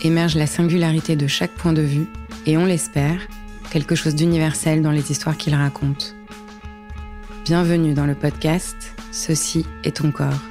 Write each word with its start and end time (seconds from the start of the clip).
émerge 0.00 0.36
la 0.36 0.46
singularité 0.46 1.16
de 1.16 1.26
chaque 1.26 1.52
point 1.52 1.72
de 1.72 1.82
vue 1.82 2.06
et 2.46 2.56
on 2.56 2.64
l'espère, 2.64 3.20
quelque 3.70 3.94
chose 3.94 4.14
d'universel 4.14 4.82
dans 4.82 4.90
les 4.90 5.10
histoires 5.10 5.36
qu'il 5.36 5.54
raconte. 5.54 6.14
Bienvenue 7.44 7.94
dans 7.94 8.06
le 8.06 8.14
podcast 8.14 8.76
Ceci 9.10 9.64
est 9.84 9.96
ton 9.96 10.10
corps. 10.10 10.42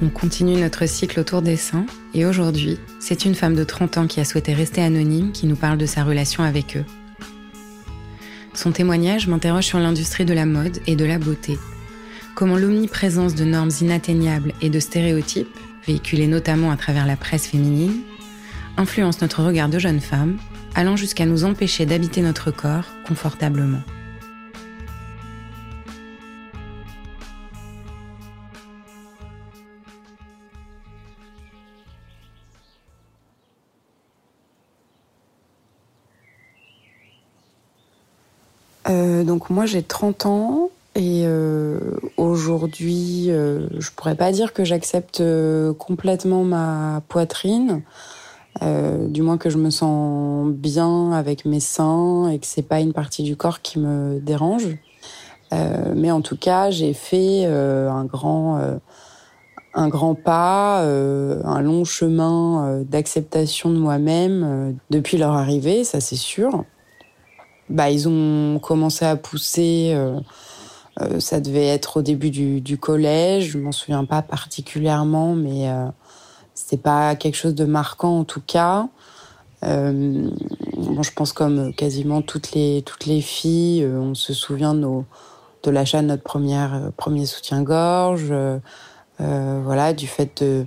On 0.00 0.08
continue 0.08 0.54
notre 0.60 0.86
cycle 0.86 1.18
autour 1.18 1.42
des 1.42 1.56
seins 1.56 1.84
et 2.14 2.24
aujourd'hui, 2.24 2.78
c'est 3.00 3.24
une 3.24 3.34
femme 3.34 3.56
de 3.56 3.64
30 3.64 3.98
ans 3.98 4.06
qui 4.06 4.20
a 4.20 4.24
souhaité 4.24 4.54
rester 4.54 4.80
anonyme 4.80 5.32
qui 5.32 5.46
nous 5.46 5.56
parle 5.56 5.76
de 5.76 5.86
sa 5.86 6.04
relation 6.04 6.44
avec 6.44 6.76
eux. 6.76 6.84
Son 8.54 8.72
témoignage 8.72 9.28
m'interroge 9.28 9.64
sur 9.64 9.78
l'industrie 9.78 10.24
de 10.24 10.34
la 10.34 10.46
mode 10.46 10.78
et 10.86 10.96
de 10.96 11.04
la 11.04 11.18
beauté. 11.18 11.58
Comment 12.34 12.56
l'omniprésence 12.56 13.34
de 13.34 13.44
normes 13.44 13.70
inatteignables 13.80 14.52
et 14.60 14.70
de 14.70 14.80
stéréotypes, 14.80 15.56
véhiculés 15.86 16.26
notamment 16.26 16.70
à 16.70 16.76
travers 16.76 17.06
la 17.06 17.16
presse 17.16 17.48
féminine, 17.48 18.02
influence 18.76 19.20
notre 19.20 19.42
regard 19.42 19.68
de 19.68 19.78
jeune 19.78 20.00
femme, 20.00 20.38
allant 20.74 20.96
jusqu'à 20.96 21.26
nous 21.26 21.44
empêcher 21.44 21.86
d'habiter 21.86 22.22
notre 22.22 22.50
corps 22.50 22.86
confortablement. 23.06 23.82
Euh, 38.88 39.22
donc 39.24 39.50
moi 39.50 39.66
j'ai 39.66 39.82
30 39.82 40.26
ans 40.26 40.70
et 40.94 41.24
euh, 41.26 41.78
aujourd'hui 42.16 43.26
euh, 43.28 43.68
je 43.78 43.90
pourrais 43.90 44.14
pas 44.14 44.32
dire 44.32 44.52
que 44.52 44.64
j'accepte 44.64 45.22
complètement 45.78 46.44
ma 46.44 47.02
poitrine, 47.08 47.82
du 48.60 49.22
moins 49.22 49.38
que 49.38 49.50
je 49.50 49.58
me 49.58 49.70
sens 49.70 50.48
bien 50.50 51.12
avec 51.12 51.44
mes 51.44 51.60
seins 51.60 52.28
et 52.28 52.38
que 52.38 52.46
c'est 52.46 52.62
pas 52.62 52.80
une 52.80 52.92
partie 52.92 53.22
du 53.22 53.36
corps 53.36 53.60
qui 53.60 53.78
me 53.78 54.18
dérange. 54.20 54.76
mais 55.52 56.10
en 56.10 56.22
tout 56.22 56.36
cas 56.36 56.70
j'ai 56.70 56.92
fait 56.92 57.44
un 57.44 58.04
grand 58.04 58.60
un 59.74 59.88
grand 59.88 60.16
pas, 60.16 60.82
un 60.82 61.60
long 61.60 61.84
chemin 61.84 62.82
d'acceptation 62.82 63.70
de 63.70 63.78
moi-même 63.78 64.76
depuis 64.90 65.18
leur 65.18 65.34
arrivée, 65.34 65.84
ça 65.84 66.00
c'est 66.00 66.16
sûr 66.16 66.64
bah, 67.70 67.90
ils 67.90 68.08
ont 68.08 68.58
commencé 68.58 69.04
à 69.04 69.16
pousser. 69.16 69.92
Euh, 69.94 70.18
euh, 71.00 71.20
ça 71.20 71.40
devait 71.40 71.66
être 71.66 71.98
au 71.98 72.02
début 72.02 72.30
du, 72.30 72.60
du 72.60 72.78
collège. 72.78 73.50
Je 73.50 73.58
m'en 73.58 73.72
souviens 73.72 74.04
pas 74.04 74.22
particulièrement, 74.22 75.34
mais 75.34 75.68
euh, 75.68 75.86
c'était 76.54 76.76
pas 76.76 77.14
quelque 77.16 77.36
chose 77.36 77.54
de 77.54 77.64
marquant 77.64 78.20
en 78.20 78.24
tout 78.24 78.42
cas. 78.44 78.88
Euh, 79.64 80.30
bon, 80.76 81.02
je 81.02 81.12
pense 81.12 81.32
comme 81.32 81.74
quasiment 81.74 82.22
toutes 82.22 82.52
les 82.52 82.82
toutes 82.82 83.06
les 83.06 83.20
filles, 83.20 83.82
euh, 83.82 83.98
on 83.98 84.14
se 84.14 84.32
souvient 84.32 84.74
de 84.74 84.86
de 85.64 85.70
l'achat 85.72 86.00
de 86.00 86.06
notre 86.06 86.22
première 86.22 86.92
premier 86.96 87.26
soutien-gorge, 87.26 88.32
voilà, 89.18 89.92
du 89.92 90.06
fait 90.06 90.42
de 90.42 90.66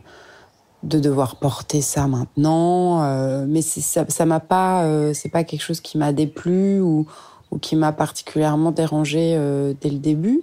de 0.84 1.00
devoir 1.00 1.36
porter 1.36 1.82
ça 1.82 2.08
maintenant. 2.08 3.04
Euh, 3.04 3.46
mais 3.48 3.62
ça, 3.62 4.06
ça 4.08 4.26
m'a 4.26 4.40
pas, 4.40 4.84
euh, 4.84 5.14
c'est 5.14 5.30
pas 5.30 5.44
quelque 5.44 5.62
chose 5.62 5.82
qui 5.82 5.98
m'a 5.98 6.12
déplu 6.12 6.80
ou, 6.80 7.06
ou 7.52 7.60
qui 7.60 7.76
m'a 7.76 7.92
particulièrement 7.92 8.72
dérangé 8.72 9.36
euh, 9.36 9.74
dès 9.80 9.90
le 9.90 10.00
début. 10.00 10.42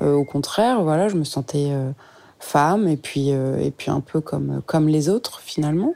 au 0.00 0.24
contraire, 0.24 0.82
voilà, 0.82 1.08
je 1.08 1.16
me 1.16 1.24
sentais 1.24 1.70
femme 2.40 2.88
et 2.88 2.96
puis 2.96 3.28
et 3.28 3.70
puis 3.70 3.90
un 3.92 4.00
peu 4.00 4.20
comme 4.20 4.60
comme 4.66 4.88
les 4.88 5.08
autres 5.08 5.40
finalement. 5.40 5.94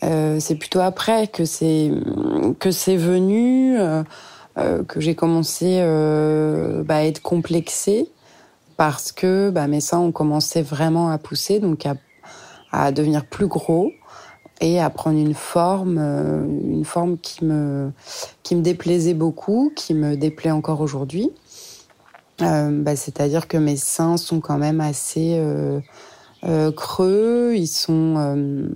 c'est 0.00 0.56
plutôt 0.58 0.80
après 0.80 1.26
que 1.26 1.44
c'est 1.44 1.92
que 2.58 2.70
c'est 2.70 2.96
venu 2.96 3.76
que 4.56 5.00
j'ai 5.00 5.14
commencé 5.14 5.78
bah, 6.86 6.96
à 6.96 7.02
être 7.02 7.20
complexée 7.20 8.10
parce 8.78 9.12
que 9.12 9.50
bah, 9.50 9.66
mes 9.66 9.82
seins 9.82 9.98
ont 9.98 10.12
commencé 10.12 10.62
vraiment 10.62 11.10
à 11.10 11.18
pousser, 11.18 11.58
donc 11.60 11.84
à 11.84 11.96
à 12.72 12.92
devenir 12.92 13.26
plus 13.26 13.46
gros 13.46 13.92
et 14.60 14.80
à 14.80 14.90
prendre 14.90 15.18
une 15.18 15.34
forme, 15.34 15.98
euh, 15.98 16.44
une 16.44 16.84
forme 16.84 17.18
qui 17.18 17.44
me, 17.44 17.92
qui 18.42 18.56
me 18.56 18.62
déplaisait 18.62 19.14
beaucoup, 19.14 19.72
qui 19.74 19.94
me 19.94 20.16
déplaît 20.16 20.50
encore 20.50 20.80
aujourd'hui. 20.80 21.30
Euh, 22.42 22.70
bah, 22.70 22.96
C'est-à-dire 22.96 23.48
que 23.48 23.56
mes 23.56 23.76
seins 23.76 24.16
sont 24.16 24.40
quand 24.40 24.58
même 24.58 24.80
assez, 24.80 25.36
euh, 25.38 25.80
creux, 26.72 27.54
ils 27.56 27.66
sont, 27.66 28.68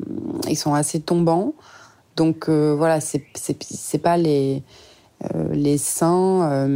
ils 0.49 0.57
sont 0.57 0.75
assez 0.75 1.01
tombants. 1.01 1.55
Donc 2.17 2.49
voilà, 2.49 3.01
c'est 3.01 3.99
pas 4.03 4.17
les 4.17 4.63
les 5.53 5.79
seins, 5.79 6.69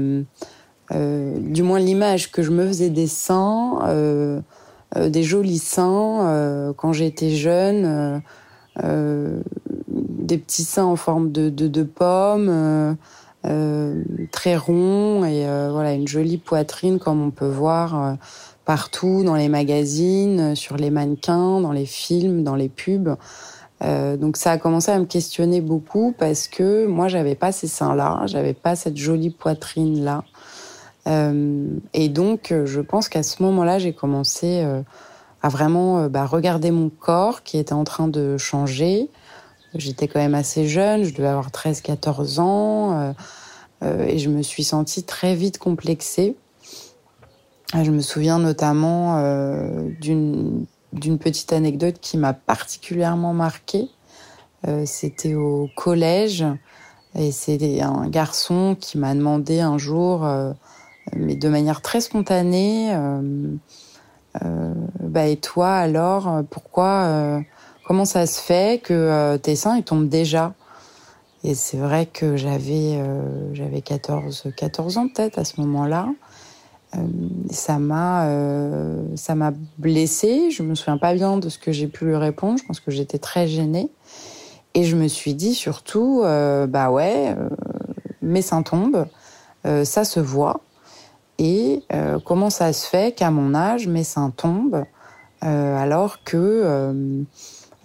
du 0.93 1.63
moins 1.65 1.81
l'image 1.81 2.31
que 2.31 2.45
je 2.45 2.53
me 2.53 2.65
faisais 2.69 2.91
des 2.91 3.09
seins, 3.09 4.43
des 4.95 5.23
jolis 5.23 5.59
seins 5.59 6.73
quand 6.77 6.93
j'étais 6.93 7.31
jeune, 7.31 8.23
des 8.83 10.39
petits 10.39 10.65
seins 10.65 10.85
en 10.85 10.97
forme 10.97 11.33
de 11.33 11.51
de, 11.51 11.67
de 11.67 11.83
pommes. 11.83 12.97
Euh, 13.47 14.03
très 14.33 14.57
rond 14.57 15.25
et 15.25 15.47
euh, 15.47 15.69
voilà 15.71 15.93
une 15.93 16.09
jolie 16.09 16.39
poitrine 16.39 16.99
comme 16.99 17.23
on 17.23 17.31
peut 17.31 17.49
voir 17.49 18.03
euh, 18.03 18.15
partout 18.65 19.23
dans 19.23 19.37
les 19.37 19.49
magazines, 19.49 20.57
sur 20.57 20.77
les 20.77 20.91
mannequins, 20.91 21.61
dans 21.61 21.71
les 21.71 21.87
films, 21.87 22.43
dans 22.43 22.57
les 22.57 22.69
pubs. 22.69 23.15
donc 23.81 24.37
ça 24.37 24.53
a 24.53 24.59
commencé 24.59 24.91
à 24.91 24.99
me 24.99 25.05
questionner 25.05 25.61
beaucoup 25.61 26.13
parce 26.19 26.49
que 26.49 26.87
moi 26.87 27.07
j'avais 27.07 27.37
pas 27.37 27.53
ces 27.53 27.69
seins 27.69 27.95
là, 27.95 28.23
j'avais 28.27 28.55
pas 28.55 28.75
cette 28.75 28.97
jolie 28.97 29.31
poitrine 29.31 30.03
là. 30.03 30.25
Et 31.07 32.09
donc 32.09 32.53
je 32.65 32.81
pense 32.81 33.09
qu'à 33.09 33.23
ce 33.23 33.43
moment-là 33.45 33.79
j'ai 33.79 33.93
commencé 33.93 34.65
à 35.43 35.49
vraiment 35.49 36.09
bah, 36.09 36.27
regarder 36.27 36.71
mon 36.73 36.91
corps 36.91 37.45
qui 37.45 37.59
était 37.59 37.75
en 37.75 37.85
train 37.85 38.09
de 38.09 38.37
changer, 38.37 39.09
J'étais 39.79 40.09
quand 40.09 40.21
même 40.21 40.35
assez 40.35 40.67
jeune, 40.67 41.05
je 41.05 41.15
devais 41.15 41.29
avoir 41.29 41.51
13-14 41.51 42.41
ans, 42.41 42.99
euh, 42.99 43.13
euh, 43.83 44.07
et 44.07 44.19
je 44.19 44.31
me 44.31 44.43
suis 44.43 44.65
sentie 44.65 45.03
très 45.03 45.35
vite 45.35 45.59
complexée. 45.59 46.37
Euh, 47.75 47.85
je 47.85 47.91
me 47.91 48.01
souviens 48.01 48.39
notamment 48.39 49.21
d'une 50.01 50.67
petite 50.93 51.53
anecdote 51.53 51.97
qui 52.01 52.17
m'a 52.17 52.33
particulièrement 52.33 53.35
marquée. 53.35 53.89
C'était 54.85 55.35
au 55.35 55.69
collège, 55.77 56.45
et 57.15 57.31
c'était 57.31 57.83
un 57.83 58.09
garçon 58.09 58.77
qui 58.81 58.99
m'a 58.99 59.15
demandé 59.15 59.61
un 59.61 59.79
jour, 59.79 60.27
mais 61.15 61.37
de 61.37 61.49
manière 61.49 61.83
très 61.83 62.01
spontanée, 62.01 62.97
bah 65.01 65.27
et 65.27 65.37
toi 65.37 65.73
alors, 65.75 66.43
pourquoi 66.51 67.43
comment 67.87 68.05
ça 68.05 68.27
se 68.27 68.41
fait 68.41 68.83
que 68.83 68.93
euh, 68.93 69.39
tes 69.39 69.57
seins 69.57 69.77
ils 69.77 69.85
tombent 69.85 70.09
déjà? 70.09 70.55
Et 71.45 71.55
c'est 71.55 71.77
vrai 71.77 72.07
que 72.07 72.37
j'avais 72.37 72.97
euh, 72.97 73.55
j'avais 73.55 73.81
14 73.81 74.53
14 74.57 74.99
ans 74.99 75.09
peut-être 75.09 75.39
à 75.39 75.45
ce 75.45 75.61
moment-là. 75.61 76.09
Euh, 76.97 76.99
ça 77.51 77.79
m'a 77.79 78.29
ça 79.15 79.35
m'a 79.35 79.53
blessée. 79.79 80.51
Je 80.51 80.63
me 80.63 80.75
souviens 80.75 80.99
pas 80.99 81.15
bien 81.15 81.39
de 81.39 81.49
ce 81.49 81.59
que 81.59 81.71
j'ai 81.73 81.87
pu 81.87 82.07
lui 82.07 82.17
répondre. 82.17 82.59
Je 82.59 82.65
pense 82.65 82.81
que 82.81 82.91
j'étais 82.91 83.19
très 83.19 83.47
gênée. 83.47 83.91
Et 84.75 84.85
je 84.85 84.97
me 84.97 85.09
suis 85.09 85.35
dit 85.35 85.55
surtout, 85.55 86.21
bah 86.23 86.91
ouais, 86.91 87.35
mes 88.21 88.43
seins 88.43 88.63
tombent, 88.63 89.07
ça 89.65 90.05
se 90.05 90.21
voit. 90.21 90.61
Et 91.39 91.83
comment 92.25 92.51
ça 92.51 92.73
se 92.73 92.87
fait 92.87 93.15
qu'à 93.15 93.31
mon 93.31 93.55
âge, 93.55 93.89
mes 93.89 94.05
seins 94.05 94.31
tombent 94.31 94.85
alors 95.43 96.25
que 96.25 97.25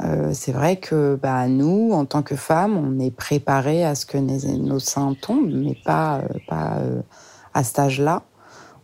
euh, 0.04 0.32
c'est 0.34 0.52
vrai 0.52 0.78
que 0.78 1.18
bah, 1.22 1.48
nous, 1.48 1.92
en 1.94 2.06
tant 2.06 2.24
que 2.24 2.36
femmes, 2.36 2.78
on 2.78 3.00
est 3.00 3.12
préparés 3.12 3.86
à 3.86 3.96
ce 3.96 4.06
que 4.06 4.18
nos, 4.18 4.80
seins 4.80 5.16
tombent, 5.20 5.52
mais 5.52 5.78
pas, 5.86 6.20
euh, 6.20 6.38
pas 6.48 6.78
euh, 6.80 7.02
à 7.54 7.64
cet 7.64 7.80
âge-là. 7.80 8.24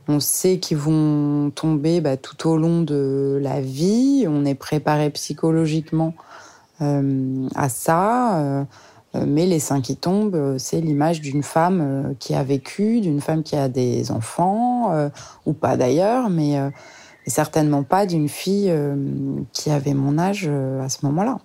On 0.07 0.19
sait 0.19 0.59
qu'ils 0.59 0.77
vont 0.77 1.49
tomber 1.49 2.01
bah, 2.01 2.17
tout 2.17 2.47
au 2.47 2.57
long 2.57 2.81
de 2.81 3.39
la 3.41 3.61
vie. 3.61 4.25
On 4.27 4.45
est 4.45 4.55
préparé 4.55 5.09
psychologiquement 5.09 6.13
à 6.79 7.69
ça. 7.69 8.65
Mais 9.25 9.45
les 9.45 9.59
seins 9.59 9.81
qui 9.81 9.95
tombent, 9.95 10.57
c'est 10.57 10.81
l'image 10.81 11.21
d'une 11.21 11.43
femme 11.43 12.15
qui 12.19 12.35
a 12.35 12.43
vécu, 12.43 13.01
d'une 13.01 13.21
femme 13.21 13.43
qui 13.43 13.55
a 13.55 13.69
des 13.69 14.11
enfants, 14.11 15.09
ou 15.45 15.53
pas 15.53 15.77
d'ailleurs, 15.77 16.29
mais 16.29 16.59
certainement 17.27 17.83
pas 17.83 18.05
d'une 18.05 18.29
fille 18.29 18.69
euh, 18.69 18.95
qui 19.53 19.69
avait 19.69 19.93
mon 19.93 20.17
âge 20.17 20.45
euh, 20.47 20.83
à 20.83 20.89
ce 20.89 21.05
moment-là. 21.05 21.39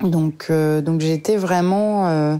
Donc, 0.00 0.48
euh, 0.50 0.82
donc 0.82 1.00
j'étais 1.00 1.36
vraiment, 1.36 2.38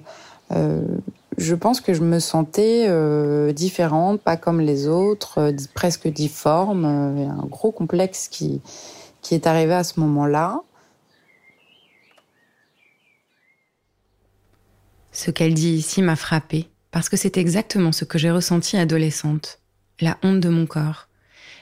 je 0.50 1.54
pense 1.54 1.80
que 1.80 1.94
je 1.94 2.02
me 2.02 2.18
sentais 2.18 2.88
différente, 3.52 4.20
pas 4.20 4.36
comme 4.36 4.60
les 4.60 4.88
autres, 4.88 5.52
presque 5.74 6.08
difforme. 6.08 6.84
Un 6.84 7.46
gros 7.46 7.72
complexe 7.72 8.28
qui, 8.28 8.60
qui 9.22 9.34
est 9.34 9.46
arrivé 9.46 9.74
à 9.74 9.84
ce 9.84 10.00
moment-là. 10.00 10.60
Ce 15.14 15.31
qu'elle 15.31 15.55
dit 15.55 15.70
ici 15.70 16.02
m'a 16.02 16.16
frappée, 16.16 16.66
parce 16.90 17.08
que 17.08 17.16
c'est 17.16 17.37
exactement 17.37 17.93
ce 17.93 18.05
que 18.05 18.19
j'ai 18.19 18.32
ressenti 18.32 18.76
adolescente, 18.76 19.61
la 20.00 20.19
honte 20.25 20.40
de 20.40 20.49
mon 20.49 20.66
corps, 20.66 21.08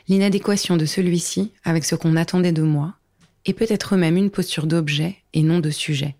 l'inadéquation 0.08 0.78
de 0.78 0.87
celui-ci 0.87 1.52
avec 1.62 1.84
ce 1.84 1.94
qu'on 1.94 2.16
attendait 2.16 2.52
de 2.52 2.62
moi, 2.62 2.94
et 3.44 3.52
peut-être 3.52 3.96
même 3.96 4.16
une 4.16 4.31
posture 4.31 4.66
d'objet 4.66 5.19
et 5.34 5.43
non 5.43 5.60
de 5.60 5.69
sujet. 5.69 6.16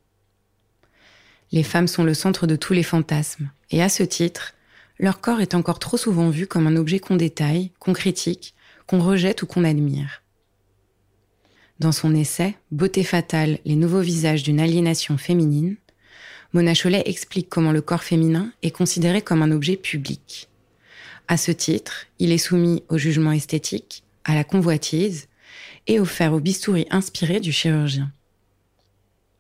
Les 1.53 1.63
femmes 1.63 1.89
sont 1.89 2.05
le 2.05 2.13
centre 2.13 2.47
de 2.47 2.55
tous 2.55 2.75
les 2.75 2.83
fantasmes, 2.83 3.51
et 3.71 3.83
à 3.83 3.89
ce 3.89 4.03
titre, 4.03 4.53
leur 4.99 5.23
corps 5.23 5.41
est 5.41 5.55
encore 5.55 5.79
trop 5.79 5.97
souvent 5.97 6.29
vu 6.29 6.47
comme 6.47 6.67
un 6.67 6.77
objet 6.77 6.99
qu'on 6.99 7.17
détaille, 7.17 7.71
qu'on 7.79 7.95
critique, 7.95 8.55
qu'on 8.87 9.01
rejette 9.01 9.43
ou 9.43 9.47
qu'on 9.47 9.65
admire. 9.65 10.23
Dans 11.79 11.93
son 11.93 12.15
essai 12.15 12.57
Beauté 12.71 13.05
fatale, 13.05 13.59
les 13.65 13.77
nouveaux 13.77 14.03
visages 14.03 14.43
d'une 14.43 14.61
aliénation 14.61 15.17
féminine, 15.17 15.77
Mona 16.53 16.75
Cholet 16.75 17.03
explique 17.07 17.49
comment 17.49 17.73
le 17.73 17.81
corps 17.81 18.03
féminin 18.03 18.53
est 18.63 18.71
considéré 18.71 19.23
comme 19.23 19.43
un 19.43 19.51
objet 19.51 19.77
public. 19.77 20.49
À 21.29 21.37
ce 21.37 21.51
titre, 21.51 22.07
il 22.19 22.31
est 22.31 22.39
soumis 22.39 22.83
au 22.91 22.99
jugement 22.99 23.33
esthétique, 23.33 24.05
à 24.25 24.35
la 24.35 24.45
convoitise 24.45 25.29
et 25.87 25.99
offert 25.99 26.35
au 26.35 26.41
bistouri 26.41 26.87
inspiré 26.91 27.41
du 27.41 27.53
chirurgien. 27.53 28.13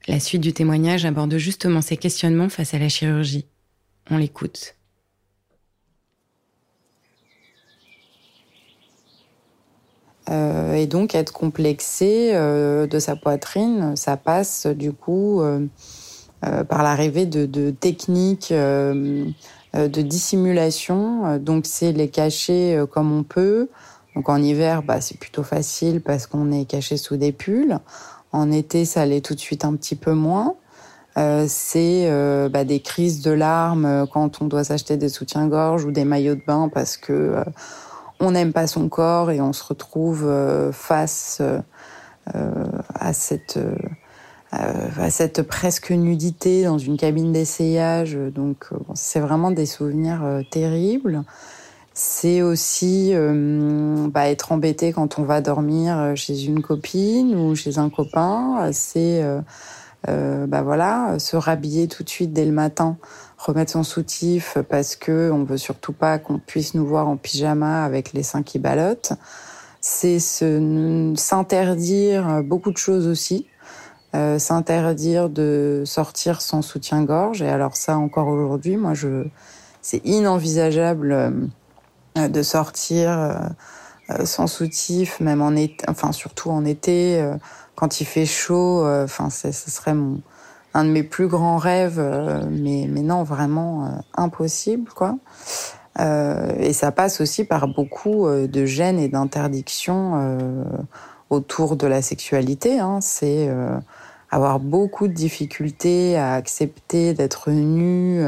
La 0.08 0.20
suite 0.20 0.40
du 0.40 0.52
témoignage 0.52 1.04
aborde 1.04 1.36
justement 1.36 1.82
ces 1.82 1.96
questionnements 1.96 2.48
face 2.48 2.74
à 2.74 2.78
la 2.78 2.88
chirurgie. 2.88 3.46
On 4.10 4.16
l'écoute. 4.16 4.74
Euh, 10.28 10.74
et 10.74 10.86
donc 10.86 11.14
être 11.14 11.32
complexé 11.32 12.30
euh, 12.32 12.86
de 12.86 12.98
sa 12.98 13.16
poitrine, 13.16 13.96
ça 13.96 14.16
passe 14.16 14.66
du 14.66 14.92
coup 14.92 15.42
euh, 15.42 15.66
par 16.68 16.82
l'arrivée 16.82 17.26
de, 17.26 17.70
techniques 17.70 18.52
euh, 19.74 19.88
de 19.88 20.02
dissimulation. 20.02 21.26
Euh, 21.26 21.38
donc 21.38 21.64
c'est 21.64 21.92
les 21.92 22.08
cacher 22.08 22.76
euh, 22.76 22.86
comme 22.86 23.10
on 23.10 23.22
peut. 23.22 23.70
Donc 24.14 24.28
en 24.28 24.36
hiver, 24.36 24.82
bah, 24.82 25.00
c'est 25.00 25.18
plutôt 25.18 25.42
facile 25.42 26.02
parce 26.02 26.26
qu'on 26.26 26.52
est 26.52 26.66
caché 26.66 26.98
sous 26.98 27.16
des 27.16 27.32
pulls. 27.32 27.78
En 28.32 28.52
été, 28.52 28.84
ça 28.84 29.06
l'est 29.06 29.24
tout 29.24 29.34
de 29.34 29.40
suite 29.40 29.64
un 29.64 29.74
petit 29.76 29.96
peu 29.96 30.12
moins. 30.12 30.56
Euh, 31.16 31.46
c'est 31.48 32.04
euh, 32.06 32.50
bah, 32.50 32.64
des 32.64 32.80
crises 32.80 33.22
de 33.22 33.30
larmes 33.30 34.06
quand 34.12 34.42
on 34.42 34.46
doit 34.46 34.64
s'acheter 34.64 34.98
des 34.98 35.08
soutiens-gorge 35.08 35.86
ou 35.86 35.90
des 35.90 36.04
maillots 36.04 36.34
de 36.34 36.42
bain 36.46 36.70
parce 36.72 36.98
que 36.98 37.36
on 38.20 38.32
n'aime 38.32 38.52
pas 38.52 38.66
son 38.66 38.88
corps 38.90 39.30
et 39.30 39.40
on 39.40 39.54
se 39.54 39.64
retrouve 39.64 40.30
face 40.72 41.42
à 42.26 43.12
cette 43.12 43.58
euh, 43.58 43.74
à 44.52 45.10
cette 45.10 45.42
presque 45.42 45.90
nudité 45.90 46.64
dans 46.64 46.78
une 46.78 46.98
cabine 46.98 47.32
d'essayage. 47.32 48.18
Donc, 48.34 48.66
euh, 48.72 48.76
c'est 48.94 49.20
vraiment 49.20 49.50
des 49.50 49.64
souvenirs 49.64 50.20
euh, 50.22 50.42
terribles. 50.50 51.22
C'est 51.94 52.40
aussi 52.40 53.12
bah, 53.14 54.30
être 54.30 54.52
embêté 54.52 54.94
quand 54.94 55.18
on 55.18 55.24
va 55.24 55.42
dormir 55.42 56.14
chez 56.16 56.44
une 56.44 56.62
copine 56.62 57.36
ou 57.36 57.54
chez 57.54 57.76
un 57.76 57.90
copain. 57.90 58.70
C'est 58.72 59.22
bah 60.08 60.62
voilà, 60.62 61.18
se 61.18 61.36
rhabiller 61.36 61.88
tout 61.88 62.02
de 62.02 62.08
suite 62.08 62.32
dès 62.32 62.46
le 62.46 62.52
matin, 62.52 62.96
remettre 63.36 63.72
son 63.72 63.82
soutif 63.82 64.56
parce 64.70 64.96
que 64.96 65.30
on 65.30 65.44
veut 65.44 65.58
surtout 65.58 65.92
pas 65.92 66.18
qu'on 66.18 66.38
puisse 66.38 66.72
nous 66.72 66.86
voir 66.86 67.08
en 67.08 67.18
pyjama 67.18 67.84
avec 67.84 68.14
les 68.14 68.22
seins 68.22 68.42
qui 68.42 68.58
ballottent. 68.58 69.12
C'est 69.82 70.18
s'interdire 70.18 72.42
beaucoup 72.42 72.72
de 72.72 72.78
choses 72.78 73.06
aussi. 73.06 73.48
Euh, 74.14 74.38
s'interdire 74.38 75.30
de 75.30 75.84
sortir 75.86 76.42
sans 76.42 76.60
soutien-gorge. 76.60 77.40
Et 77.40 77.48
alors 77.48 77.76
ça, 77.76 77.96
encore 77.96 78.28
aujourd'hui, 78.28 78.76
moi, 78.76 78.92
je, 78.92 79.24
c'est 79.80 80.04
inenvisageable 80.04 81.12
euh, 82.18 82.28
de 82.28 82.42
sortir 82.42 83.10
euh, 84.10 84.26
sans 84.26 84.46
soutif, 84.46 85.18
même 85.20 85.40
en 85.40 85.52
été, 85.52 85.82
enfin 85.88 86.12
surtout 86.12 86.50
en 86.50 86.66
été, 86.66 87.26
quand 87.74 88.02
il 88.02 88.04
fait 88.04 88.26
chaud. 88.26 88.86
Enfin, 88.86 89.30
ce 89.30 89.50
serait 89.50 89.94
mon 89.94 90.20
un 90.74 90.84
de 90.84 90.90
mes 90.90 91.02
plus 91.02 91.28
grands 91.28 91.56
rêves, 91.56 92.00
mais 92.50 92.86
mais 92.90 93.02
non, 93.02 93.22
vraiment 93.22 94.02
impossible, 94.14 94.90
quoi. 94.90 95.16
et 95.98 96.72
ça 96.72 96.92
passe 96.92 97.20
aussi 97.22 97.44
par 97.44 97.68
beaucoup 97.68 98.28
de 98.28 98.66
gênes 98.66 98.98
et 98.98 99.08
d'interdictions 99.08 100.64
autour 101.30 101.76
de 101.76 101.86
la 101.86 102.02
sexualité. 102.02 102.80
Hein. 102.80 102.98
C'est 103.00 103.48
avoir 104.32 104.58
beaucoup 104.58 105.06
de 105.06 105.12
difficultés 105.12 106.16
à 106.16 106.34
accepter 106.34 107.14
d'être 107.14 107.50
nu 107.50 108.24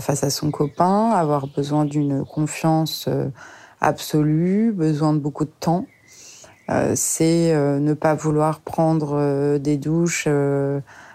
face 0.00 0.22
à 0.22 0.30
son 0.30 0.50
copain, 0.50 1.10
avoir 1.10 1.46
besoin 1.48 1.84
d'une 1.84 2.24
confiance 2.24 3.08
absolue, 3.80 4.70
besoin 4.70 5.14
de 5.14 5.18
beaucoup 5.18 5.44
de 5.44 5.52
temps. 5.60 5.86
c'est 6.94 7.52
ne 7.54 7.94
pas 7.94 8.14
vouloir 8.14 8.60
prendre 8.60 9.58
des 9.58 9.76
douches 9.78 10.28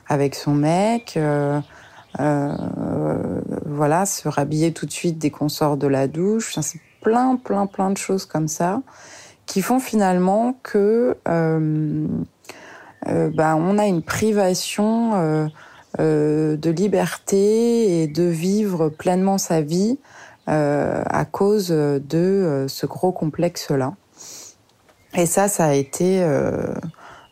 avec 0.07 0.35
son 0.35 0.55
mec, 0.55 1.17
euh, 2.19 3.37
voilà, 3.65 4.05
se 4.05 4.27
rhabiller 4.27 4.73
tout 4.73 4.85
de 4.85 4.91
suite 4.91 5.17
dès 5.17 5.29
qu'on 5.29 5.49
sort 5.49 5.77
de 5.77 5.87
la 5.87 6.07
douche. 6.07 6.57
C'est 6.61 6.81
plein, 7.01 7.35
plein, 7.35 7.67
plein 7.67 7.91
de 7.91 7.97
choses 7.97 8.25
comme 8.25 8.47
ça 8.47 8.81
qui 9.45 9.61
font 9.61 9.79
finalement 9.79 10.55
que 10.61 11.17
euh, 11.27 11.27
euh, 11.27 12.07
bah, 13.05 13.55
on 13.57 13.77
a 13.77 13.85
une 13.85 14.01
privation 14.01 15.13
euh, 15.15 15.47
euh, 15.99 16.57
de 16.57 16.69
liberté 16.69 18.01
et 18.01 18.07
de 18.07 18.23
vivre 18.23 18.89
pleinement 18.89 19.37
sa 19.37 19.61
vie 19.61 19.99
euh, 20.47 21.03
à 21.05 21.25
cause 21.25 21.69
de 21.69 22.65
ce 22.67 22.85
gros 22.85 23.11
complexe-là. 23.11 23.93
Et 25.15 25.25
ça, 25.25 25.47
ça 25.47 25.65
a 25.65 25.73
été 25.73 26.23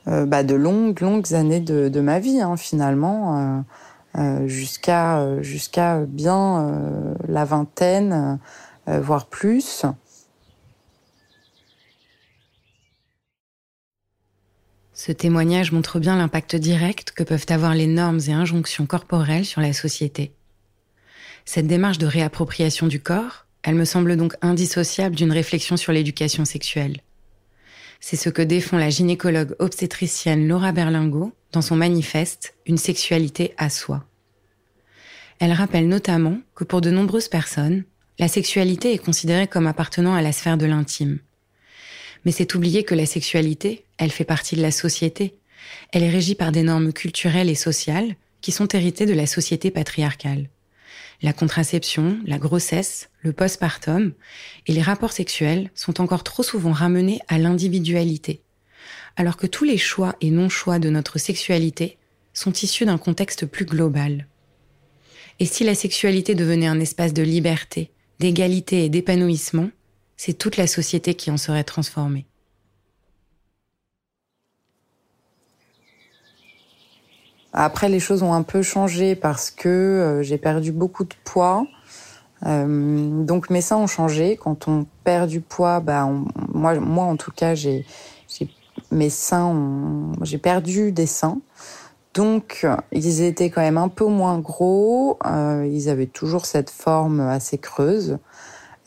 bah, 0.05 0.43
de 0.43 0.55
longues, 0.55 0.99
longues 0.99 1.33
années 1.33 1.59
de, 1.59 2.01
ma 2.01 2.19
vie, 2.19 2.41
hein, 2.41 2.57
finalement. 2.57 3.63
Euh, 4.17 4.47
jusqu'à 4.47 5.19
euh, 5.19 5.43
jusqu'à 5.43 5.99
bien 5.99 6.69
euh, 6.69 7.13
la 7.27 7.45
vingtaine, 7.45 8.39
voire 8.87 9.25
plus. 9.25 9.85
Ce 15.07 15.13
témoignage 15.13 15.71
montre 15.71 16.01
bien 16.01 16.17
l'impact 16.17 16.57
direct 16.57 17.11
que 17.11 17.23
peuvent 17.23 17.45
avoir 17.47 17.73
les 17.73 17.87
normes 17.87 18.19
et 18.27 18.33
injonctions 18.33 18.85
corporelles 18.85 19.45
sur 19.45 19.61
la 19.61 19.71
société. 19.71 20.33
Cette 21.45 21.65
démarche 21.65 21.97
de 21.97 22.05
réappropriation 22.05 22.87
du 22.87 22.99
corps, 22.99 23.45
elle 23.63 23.75
me 23.75 23.85
semble 23.85 24.17
donc 24.17 24.33
indissociable 24.41 25.15
d'une 25.15 25.31
réflexion 25.31 25.77
sur 25.77 25.93
l'éducation 25.93 26.43
sexuelle. 26.43 26.97
C'est 28.01 28.17
ce 28.17 28.27
que 28.27 28.41
défend 28.41 28.77
la 28.77 28.89
gynécologue 28.89 29.55
obstétricienne 29.59 30.45
Laura 30.45 30.73
Berlingo 30.73 31.31
dans 31.53 31.61
son 31.61 31.77
manifeste 31.77 32.55
Une 32.65 32.77
sexualité 32.77 33.53
à 33.57 33.69
soi. 33.69 34.03
Elle 35.39 35.53
rappelle 35.53 35.87
notamment 35.87 36.39
que 36.53 36.65
pour 36.65 36.81
de 36.81 36.91
nombreuses 36.91 37.29
personnes, 37.29 37.85
la 38.19 38.27
sexualité 38.27 38.91
est 38.91 38.97
considérée 38.97 39.47
comme 39.47 39.67
appartenant 39.67 40.15
à 40.15 40.21
la 40.21 40.33
sphère 40.33 40.57
de 40.57 40.65
l'intime. 40.65 41.19
Mais 42.27 42.33
c'est 42.33 42.55
oublier 42.55 42.83
que 42.83 42.93
la 42.93 43.05
sexualité, 43.05 43.85
elle 43.97 44.11
fait 44.11 44.25
partie 44.25 44.57
de 44.57 44.61
la 44.61 44.71
société. 44.71 45.35
Elle 45.93 46.03
est 46.03 46.09
régie 46.09 46.35
par 46.35 46.51
des 46.51 46.61
normes 46.61 46.91
culturelles 46.91 47.49
et 47.49 47.55
sociales 47.55 48.17
qui 48.41 48.51
sont 48.51 48.67
héritées 48.67 49.05
de 49.05 49.13
la 49.13 49.25
société 49.25 49.71
patriarcale. 49.71 50.49
La 51.21 51.31
contraception, 51.31 52.19
la 52.25 52.37
grossesse, 52.37 53.07
le 53.21 53.31
postpartum 53.31 54.11
et 54.65 54.73
les 54.73 54.81
rapports 54.81 55.13
sexuels 55.13 55.71
sont 55.73 56.01
encore 56.01 56.25
trop 56.25 56.43
souvent 56.43 56.73
ramenés 56.73 57.21
à 57.29 57.37
l'individualité, 57.37 58.41
alors 59.15 59.37
que 59.37 59.47
tous 59.47 59.63
les 59.63 59.77
choix 59.77 60.17
et 60.19 60.29
non-choix 60.29 60.79
de 60.79 60.89
notre 60.89 61.19
sexualité 61.19 61.97
sont 62.33 62.51
issus 62.51 62.83
d'un 62.83 62.97
contexte 62.97 63.45
plus 63.45 63.63
global. 63.63 64.27
Et 65.39 65.45
si 65.45 65.63
la 65.63 65.75
sexualité 65.75 66.35
devenait 66.35 66.67
un 66.67 66.81
espace 66.81 67.13
de 67.13 67.23
liberté, 67.23 67.89
d'égalité 68.19 68.83
et 68.83 68.89
d'épanouissement, 68.89 69.69
c'est 70.17 70.33
toute 70.33 70.57
la 70.57 70.67
société 70.67 71.13
qui 71.13 71.31
en 71.31 71.37
serait 71.37 71.63
transformée. 71.63 72.25
Après, 77.53 77.89
les 77.89 77.99
choses 77.99 78.21
ont 78.21 78.33
un 78.33 78.43
peu 78.43 78.61
changé 78.61 79.15
parce 79.15 79.49
que 79.49 79.69
euh, 79.69 80.23
j'ai 80.23 80.37
perdu 80.37 80.71
beaucoup 80.71 81.05
de 81.05 81.15
poids. 81.23 81.65
Euh, 82.45 83.23
donc 83.23 83.49
mes 83.49 83.61
seins 83.61 83.77
ont 83.77 83.87
changé. 83.87 84.37
Quand 84.37 84.67
on 84.67 84.85
perd 85.03 85.29
du 85.29 85.41
poids, 85.41 85.79
bah, 85.79 86.07
moi, 86.53 86.75
moi 86.79 87.05
en 87.05 87.15
tout 87.15 87.31
cas, 87.31 87.55
j'ai 87.55 87.85
mes 88.91 89.09
seins, 89.09 90.11
j'ai 90.21 90.37
perdu 90.37 90.91
des 90.91 91.07
seins. 91.07 91.39
Donc, 92.13 92.65
ils 92.91 93.21
étaient 93.21 93.49
quand 93.49 93.61
même 93.61 93.77
un 93.77 93.89
peu 93.89 94.05
moins 94.05 94.39
gros. 94.39 95.17
Euh, 95.25 95.69
ils 95.71 95.89
avaient 95.89 96.07
toujours 96.07 96.45
cette 96.45 96.69
forme 96.69 97.19
assez 97.19 97.57
creuse. 97.57 98.17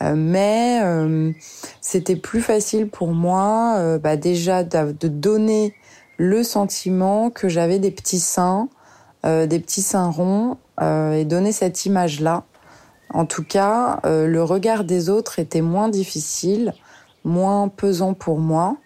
Euh, 0.03 0.15
mais 0.17 0.81
euh, 0.83 1.33
c'était 1.81 2.17
plus 2.17 2.41
facile 2.41 2.89
pour 2.89 3.13
moi 3.13 3.99
bah 3.99 4.17
déjà 4.17 4.65
de 4.65 5.09
donner 5.09 5.75
le 6.17 6.43
sentiment 6.43 7.31
que 7.31 7.49
j'avais 7.49 7.79
des 7.79 7.91
petits 7.91 8.21
seins, 8.21 8.69
des 9.25 9.59
petits 9.59 9.83
seins 9.83 10.11
ronds, 10.11 10.59
et 10.81 11.25
donner 11.25 11.53
cette 11.53 11.87
image-là. 11.87 12.45
En 13.13 13.25
tout 13.27 13.45
cas, 13.45 14.01
le 14.05 14.43
regard 14.43 14.85
des 14.85 15.09
autres 15.09 15.39
était 15.39 15.63
moins 15.63 15.89
difficile, 15.89 16.75
moins 17.25 17.69
pesant 17.69 18.15
pour 18.15 18.39
moi. 18.39 18.77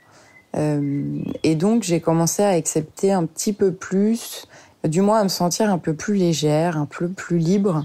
Euh, 0.57 1.23
et 1.43 1.55
donc 1.55 1.83
j'ai 1.83 2.01
commencé 2.01 2.43
à 2.43 2.51
accepter 2.51 3.13
un 3.13 3.27
petit 3.27 3.53
peu 3.53 3.73
plus, 3.73 4.47
du 4.85 5.01
moins 5.01 5.21
à 5.21 5.25
me 5.25 5.29
sentir 5.29 5.71
un 5.71 5.79
peu 5.79 5.95
plus 5.95 6.15
légère, 6.15 6.77
un 6.77 6.87
peu 6.87 7.09
plus 7.09 7.39
libre 7.39 7.85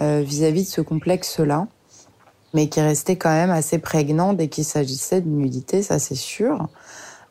euh, 0.00 0.22
vis-à-vis 0.24 0.64
de 0.64 0.68
ce 0.68 0.80
complexe-là, 0.80 1.68
mais 2.54 2.68
qui 2.68 2.80
restait 2.80 3.16
quand 3.16 3.30
même 3.30 3.50
assez 3.50 3.78
prégnant 3.78 4.32
dès 4.32 4.48
qu'il 4.48 4.64
s'agissait 4.64 5.20
de 5.20 5.28
nudité, 5.28 5.82
ça 5.82 5.98
c'est 5.98 6.14
sûr. 6.14 6.68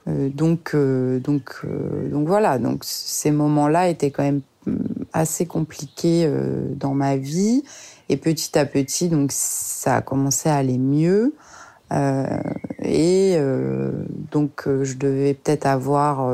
Euh, 0.08 0.30
donc 0.30 0.76
donc 0.76 1.66
donc 2.12 2.28
voilà, 2.28 2.58
donc 2.58 2.84
ces 2.84 3.32
moments-là 3.32 3.90
étaient 3.90 4.12
quand 4.12 4.24
même 4.24 4.42
mm, 4.66 4.78
assez 5.14 5.46
compliqués 5.46 6.32
dans 6.76 6.94
ma 6.94 7.18
vie 7.18 7.64
et 8.10 8.18
petit 8.18 8.58
à 8.58 8.66
petit 8.66 9.10
donc 9.10 9.32
ça 9.32 9.98
a 9.98 10.02
commencé 10.02 10.50
à 10.50 10.56
aller 10.56 10.78
mieux. 10.78 11.34
Euh, 11.92 12.26
et 12.84 13.36
euh, 13.38 13.92
donc 14.32 14.68
euh, 14.68 14.84
je 14.84 14.96
devais 14.98 15.34
peut-être 15.34 15.66
avoir 15.66 16.32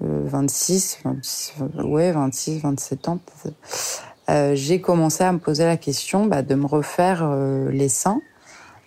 26, 0.00 1.00
26, 1.04 1.54
ouais 1.84 2.12
26, 2.12 2.60
27 2.60 3.08
ans. 3.08 3.18
J'ai 4.54 4.80
commencé 4.80 5.24
à 5.24 5.32
me 5.32 5.38
poser 5.38 5.64
la 5.64 5.76
question 5.76 6.26
bah, 6.26 6.42
de 6.42 6.54
me 6.54 6.66
refaire 6.66 7.28
les 7.70 7.88
seins. 7.88 8.20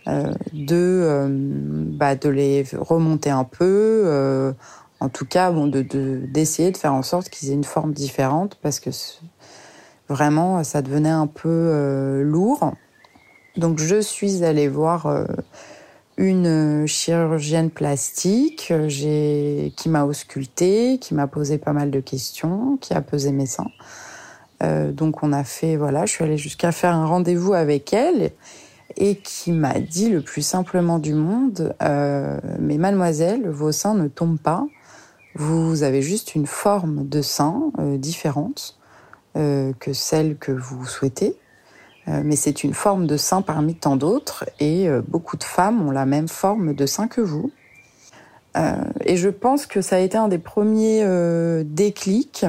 Euh, 0.10 0.34
de 0.52 1.28
bah, 1.94 2.16
de 2.16 2.28
les 2.28 2.66
remonter 2.78 3.30
un 3.30 3.46
peu 3.46 4.54
en 5.00 5.08
tout 5.08 5.26
cas 5.26 5.50
bon 5.50 5.68
de 5.68 5.82
d'essayer 5.82 6.72
de, 6.72 6.78
faire 6.78 6.94
en 6.94 7.04
sorte 7.04 7.30
qu'ils 7.30 7.52
aient 7.52 7.54
une 7.54 7.64
forme 7.64 7.94
différente 7.94 8.58
parce 8.62 8.82
que 8.82 8.90
vraiment 10.10 10.62
ça 10.66 10.82
devenait 10.82 11.08
un 11.08 11.28
peu 11.28 12.22
lourd 12.22 12.74
donc 13.56 13.80
je 13.80 14.02
suis 14.02 14.44
allée 14.44 14.68
voir 14.68 15.06
euh, 15.06 15.26
une 16.18 16.88
chirurgienne 16.88 17.70
plastique 17.70 18.70
euh, 18.72 19.70
qui 19.76 19.90
m'a 19.90 20.06
auscultée, 20.06 20.98
qui 21.00 21.14
m'a 21.14 21.28
posé 21.28 21.60
pas 21.60 21.74
mal 21.74 21.92
de 21.92 22.00
questions, 22.00 22.78
qui 22.78 22.94
a 22.94 23.02
pesé 23.02 23.32
mes 23.32 23.46
seins. 23.46 23.70
Euh, 24.62 24.92
donc 24.92 25.24
on 25.24 25.34
a 25.34 25.44
fait, 25.44 25.76
voilà, 25.76 26.06
je 26.06 26.12
suis 26.12 26.24
allée 26.24 26.38
jusqu'à 26.38 26.72
faire 26.72 26.94
un 26.94 27.06
rendez-vous 27.06 27.54
avec 27.54 27.94
elle 27.94 28.32
et 28.96 29.16
qui 29.16 29.52
m'a 29.52 29.80
dit 29.80 30.10
le 30.10 30.22
plus 30.22 30.44
simplement 30.44 31.00
du 31.00 31.16
monde, 31.16 31.74
mais 32.60 32.78
mademoiselle, 32.78 33.50
vos 33.50 33.72
seins 33.72 33.96
ne 33.96 34.08
tombent 34.08 34.38
pas, 34.38 34.68
vous 35.34 35.82
avez 35.82 36.04
juste 36.04 36.36
une 36.36 36.46
forme 36.46 37.08
de 37.08 37.24
sein 37.24 37.72
différente 37.98 38.78
que 39.34 39.94
celle 39.94 40.38
que 40.38 40.52
vous 40.52 40.86
souhaitez. 40.86 41.38
Euh, 42.08 42.22
mais 42.24 42.36
c'est 42.36 42.64
une 42.64 42.74
forme 42.74 43.08
de 43.08 43.16
sein 43.16 43.42
parmi 43.42 43.76
tant 43.76 43.96
d'autres 43.96 44.46
et 44.60 44.90
euh, 44.90 45.02
beaucoup 45.08 45.38
de 45.38 45.44
femmes 45.44 45.88
ont 45.88 45.92
la 45.92 46.06
même 46.06 46.28
forme 46.28 46.74
de 46.74 46.86
sein 46.86 47.08
que 47.08 47.22
vous. 47.22 47.52
Euh, 48.58 48.76
et 49.06 49.16
je 49.16 49.30
pense 49.30 49.66
que 49.66 49.82
ça 49.82 49.96
a 49.96 50.00
été 50.00 50.18
un 50.18 50.28
des 50.28 50.38
premiers 50.38 51.06
déclics 51.66 52.46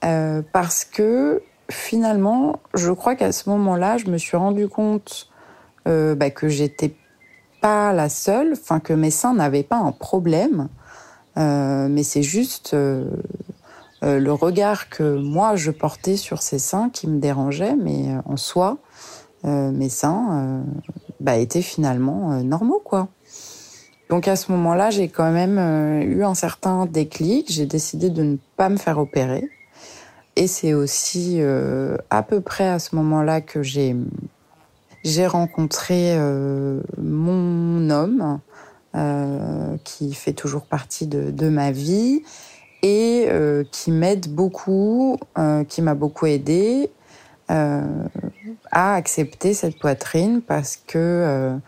parce 0.00 0.84
que 0.84 1.42
finalement, 1.70 2.60
je 2.74 2.92
crois 2.92 3.16
qu'à 3.16 3.32
ce 3.32 3.48
moment-là, 3.50 3.98
je 3.98 4.06
me 4.06 4.18
suis 4.18 4.36
rendu 4.36 4.68
compte 4.68 5.28
bah, 5.84 6.30
que 6.30 6.48
j'étais 6.48 6.94
pas 7.60 7.92
la 7.92 8.08
seule, 8.08 8.52
enfin 8.52 8.80
que 8.80 8.92
mes 8.92 9.10
seins 9.10 9.34
n'avaient 9.34 9.62
pas 9.62 9.78
un 9.78 9.92
problème, 9.92 10.68
mais 11.36 12.02
c'est 12.02 12.22
juste 12.22 12.76
euh, 14.02 14.20
le 14.20 14.32
regard 14.32 14.88
que 14.90 15.16
moi 15.16 15.56
je 15.56 15.70
portais 15.70 16.16
sur 16.16 16.42
ces 16.42 16.58
seins 16.58 16.90
qui 16.90 17.06
me 17.08 17.18
dérangeait, 17.18 17.74
mais 17.74 18.10
euh, 18.10 18.20
en 18.26 18.36
soi, 18.36 18.78
euh, 19.44 19.70
mes 19.70 19.88
seins 19.88 20.64
bah, 21.20 21.36
étaient 21.36 21.62
finalement 21.62 22.42
normaux, 22.42 22.80
quoi. 22.84 23.08
Donc 24.10 24.28
à 24.28 24.36
ce 24.36 24.52
moment-là, 24.52 24.90
j'ai 24.90 25.08
quand 25.08 25.32
même 25.32 25.58
eu 26.02 26.22
un 26.22 26.34
certain 26.34 26.86
déclic. 26.86 27.50
J'ai 27.50 27.66
décidé 27.66 28.08
de 28.08 28.22
ne 28.22 28.36
pas 28.56 28.68
me 28.68 28.76
faire 28.76 28.98
opérer. 28.98 29.48
Et 30.36 30.46
c'est 30.46 30.74
aussi 30.74 31.40
à 32.10 32.22
peu 32.22 32.40
près 32.40 32.68
à 32.68 32.78
ce 32.78 32.94
moment-là 32.96 33.40
que 33.40 33.62
j'ai 33.62 33.96
rencontré 35.26 36.16
mon 36.98 37.90
homme 37.90 38.40
qui 39.84 40.12
fait 40.14 40.34
toujours 40.34 40.66
partie 40.66 41.06
de, 41.06 41.48
ma 41.48 41.70
vie 41.70 42.22
et 42.82 43.28
qui 43.72 43.90
m'aide 43.90 44.28
beaucoup, 44.28 45.18
qui 45.68 45.80
m'a 45.80 45.94
beaucoup 45.94 46.26
aidé 46.26 46.90
à 47.48 48.94
accepter 48.94 49.54
cette 49.54 49.78
poitrine 49.78 50.42
parce 50.42 50.76
que 50.76 51.58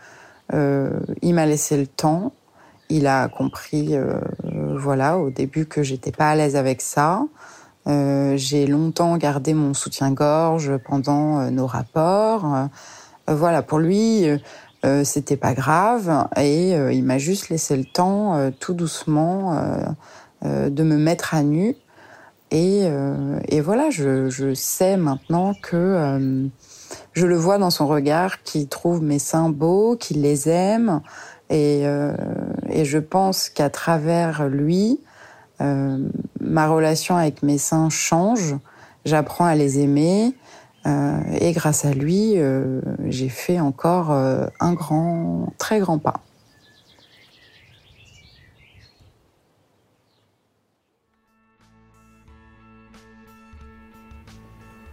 il 0.53 1.33
m'a 1.33 1.45
laissé 1.47 1.75
le 1.75 1.87
temps 1.87 2.33
il 2.89 3.05
a 3.07 3.27
compris, 3.29 3.95
euh, 3.95 4.19
voilà, 4.75 5.17
au 5.19 5.29
début 5.29 5.65
que 5.65 5.83
j'étais 5.83 6.11
pas 6.11 6.31
à 6.31 6.35
l'aise 6.35 6.55
avec 6.55 6.81
ça. 6.81 7.23
Euh, 7.89 8.37
j'ai 8.37 8.67
longtemps 8.67 9.17
gardé 9.17 9.53
mon 9.53 9.73
soutien-gorge 9.73 10.77
pendant 10.85 11.39
euh, 11.39 11.49
nos 11.49 11.65
rapports. 11.65 12.69
voilà, 13.27 13.61
pour 13.61 13.79
lui, 13.79 14.25
c'était 15.03 15.37
pas 15.37 15.53
grave 15.53 16.27
et 16.35 16.71
il 16.71 17.03
m'a 17.03 17.19
juste 17.19 17.49
laissé 17.49 17.77
le 17.77 17.85
temps, 17.85 18.49
tout 18.59 18.73
doucement, 18.73 19.55
de 20.41 20.83
me 20.83 20.97
mettre 20.97 21.35
à 21.35 21.43
nu. 21.43 21.75
Et, 22.49 22.89
voilà, 23.61 23.91
je, 23.91 24.53
sais 24.55 24.97
maintenant 24.97 25.53
que 25.61 26.39
je 27.13 27.27
le 27.27 27.35
vois 27.35 27.59
dans 27.59 27.69
son 27.69 27.85
regard 27.85 28.41
qu'il 28.41 28.67
trouve 28.67 29.03
mes 29.03 29.19
seins 29.19 29.49
beaux, 29.49 29.95
qu'il 29.95 30.21
les 30.21 30.49
aime. 30.49 31.01
Et, 31.49 31.81
euh, 31.85 32.13
je 32.83 32.99
pense 32.99 33.49
qu'à 33.49 33.69
travers 33.69 34.47
lui, 34.47 34.99
euh, 35.61 36.07
ma 36.41 36.67
relation 36.67 37.15
avec 37.15 37.43
mes 37.43 37.57
seins 37.57 37.89
change. 37.89 38.55
J'apprends 39.05 39.45
à 39.45 39.55
les 39.55 39.79
aimer. 39.79 40.33
Euh, 40.85 41.19
et 41.39 41.51
grâce 41.51 41.85
à 41.85 41.93
lui, 41.93 42.33
euh, 42.37 42.81
j'ai 43.07 43.29
fait 43.29 43.59
encore 43.59 44.11
euh, 44.11 44.47
un 44.59 44.73
grand, 44.73 45.53
très 45.57 45.79
grand 45.79 45.99
pas. 45.99 46.21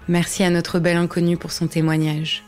Merci 0.08 0.44
à 0.44 0.50
notre 0.50 0.78
bel 0.78 0.96
inconnu 0.96 1.36
pour 1.36 1.50
son 1.50 1.66
témoignage. 1.66 2.44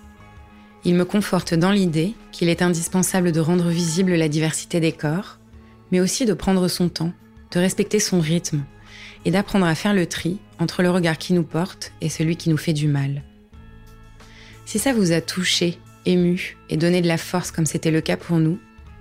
Il 0.84 0.94
me 0.94 1.04
conforte 1.04 1.54
dans 1.54 1.72
l'idée 1.72 2.14
qu'il 2.30 2.48
est 2.48 2.62
indispensable 2.62 3.32
de 3.32 3.40
rendre 3.40 3.68
visible 3.68 4.14
la 4.14 4.28
diversité 4.28 4.78
des 4.78 4.92
corps, 4.92 5.38
mais 5.90 5.98
aussi 5.98 6.24
de 6.24 6.34
prendre 6.34 6.68
son 6.68 6.88
temps, 6.88 7.12
de 7.50 7.58
respecter 7.58 7.98
son 7.98 8.20
rythme 8.20 8.62
et 9.28 9.30
d'apprendre 9.30 9.66
à 9.66 9.74
faire 9.74 9.92
le 9.92 10.06
tri 10.06 10.38
entre 10.58 10.82
le 10.82 10.90
regard 10.90 11.18
qui 11.18 11.34
nous 11.34 11.42
porte 11.42 11.92
et 12.00 12.08
celui 12.08 12.36
qui 12.36 12.48
nous 12.48 12.56
fait 12.56 12.72
du 12.72 12.88
mal. 12.88 13.22
Si 14.64 14.78
ça 14.78 14.94
vous 14.94 15.12
a 15.12 15.20
touché, 15.20 15.78
ému 16.06 16.56
et 16.70 16.78
donné 16.78 17.02
de 17.02 17.08
la 17.08 17.18
force 17.18 17.50
comme 17.50 17.66
c'était 17.66 17.90
le 17.90 18.00
cas 18.00 18.16
pour 18.16 18.38
nous, 18.38 18.58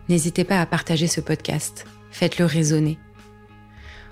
n'hésitez 0.09 0.43
pas 0.43 0.59
à 0.59 0.65
partager 0.65 1.07
ce 1.07 1.21
podcast. 1.21 1.85
Faites-le 2.11 2.43
résonner. 2.43 2.99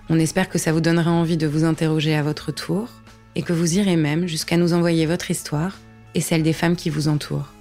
On 0.07 0.17
espère 0.17 0.47
que 0.47 0.57
ça 0.57 0.71
vous 0.71 0.79
donnera 0.79 1.11
envie 1.11 1.35
de 1.35 1.47
vous 1.47 1.65
interroger 1.65 2.15
à 2.15 2.23
votre 2.23 2.53
tour 2.53 2.87
et 3.35 3.41
que 3.41 3.51
vous 3.51 3.77
irez 3.77 3.97
même 3.97 4.25
jusqu'à 4.25 4.55
nous 4.55 4.71
envoyer 4.71 5.05
votre 5.05 5.31
histoire 5.31 5.77
et 6.13 6.21
celle 6.21 6.43
des 6.43 6.53
femmes 6.53 6.77
qui 6.77 6.89
vous 6.89 7.09
entourent. 7.09 7.51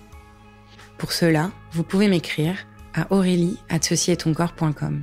Pour 0.96 1.11
cela, 1.11 1.50
vous 1.73 1.82
pouvez 1.82 2.06
m'écrire 2.06 2.54
à 2.94 3.12
aurélie.ceci-est-ton-corps.com. 3.12 5.02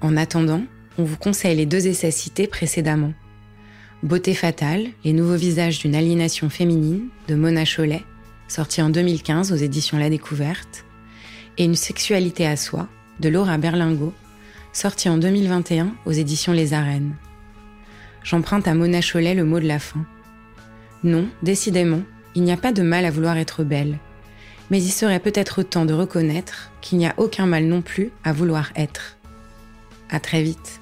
En 0.00 0.16
attendant, 0.16 0.62
on 0.98 1.04
vous 1.04 1.16
conseille 1.16 1.56
les 1.56 1.66
deux 1.66 1.86
essais 1.86 2.10
cités 2.10 2.46
précédemment. 2.46 3.12
Beauté 4.02 4.34
fatale, 4.34 4.86
les 5.04 5.12
nouveaux 5.12 5.36
visages 5.36 5.78
d'une 5.78 5.94
aliénation 5.94 6.48
féminine 6.48 7.08
de 7.28 7.34
Mona 7.34 7.64
Cholet, 7.64 8.02
sorti 8.48 8.80
en 8.80 8.90
2015 8.90 9.52
aux 9.52 9.56
éditions 9.56 9.98
La 9.98 10.10
Découverte, 10.10 10.84
et 11.58 11.64
Une 11.64 11.74
sexualité 11.74 12.46
à 12.46 12.56
soi 12.56 12.88
de 13.20 13.28
Laura 13.28 13.56
Berlingo, 13.58 14.12
sorti 14.72 15.08
en 15.08 15.16
2021 15.16 15.94
aux 16.04 16.12
éditions 16.12 16.52
Les 16.52 16.74
Arènes. 16.74 17.14
J'emprunte 18.22 18.68
à 18.68 18.74
Mona 18.74 19.00
Cholet 19.00 19.34
le 19.34 19.44
mot 19.44 19.60
de 19.60 19.66
la 19.66 19.78
fin. 19.78 20.04
Non, 21.02 21.28
décidément, 21.42 22.02
il 22.34 22.42
n'y 22.42 22.52
a 22.52 22.56
pas 22.56 22.72
de 22.72 22.82
mal 22.82 23.04
à 23.04 23.10
vouloir 23.10 23.38
être 23.38 23.64
belle, 23.64 23.98
mais 24.70 24.82
il 24.82 24.90
serait 24.90 25.20
peut-être 25.20 25.62
temps 25.62 25.86
de 25.86 25.94
reconnaître 25.94 26.70
qu'il 26.80 26.98
n'y 26.98 27.06
a 27.06 27.14
aucun 27.16 27.46
mal 27.46 27.64
non 27.64 27.82
plus 27.82 28.10
à 28.24 28.32
vouloir 28.32 28.70
être. 28.76 29.16
À 30.10 30.20
très 30.20 30.42
vite. 30.42 30.80